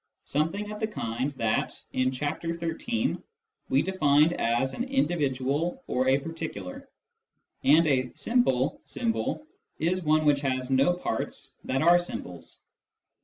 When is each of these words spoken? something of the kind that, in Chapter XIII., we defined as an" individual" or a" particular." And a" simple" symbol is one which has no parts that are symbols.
something 0.25 0.71
of 0.71 0.79
the 0.79 0.87
kind 0.87 1.31
that, 1.33 1.79
in 1.93 2.09
Chapter 2.09 2.53
XIII., 2.57 3.17
we 3.69 3.83
defined 3.83 4.33
as 4.41 4.73
an" 4.73 4.83
individual" 4.85 5.77
or 5.85 6.07
a" 6.07 6.17
particular." 6.27 6.89
And 7.63 7.85
a" 7.85 8.11
simple" 8.15 8.81
symbol 8.95 9.45
is 9.77 10.01
one 10.01 10.25
which 10.25 10.41
has 10.41 10.71
no 10.71 10.93
parts 10.93 11.53
that 11.65 11.83
are 11.83 11.99
symbols. 11.99 12.57